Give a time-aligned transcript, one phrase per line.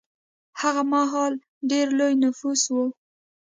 [0.61, 1.33] هغه مهال
[1.69, 2.75] ډېر لوی نفوس و.